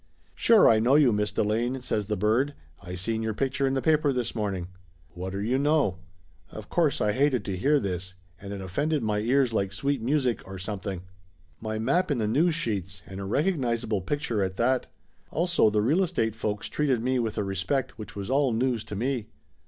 [0.33, 2.55] "Sure, I know you, Miss Delane," says the bird.
[2.81, 4.67] "I seen your picture in the paper this morning!"
[5.13, 5.99] Whatter you know!
[6.49, 10.41] Of course I hated to hear this, and it offended my ears like sweet music
[10.47, 11.03] or something!
[11.59, 14.57] 198 Laughter Limited My map in the news sheets, and a recognizable pic ture, at
[14.57, 14.87] that!
[15.29, 18.95] Also the real estate folks treated me with a respect which was all news to
[18.95, 19.27] me.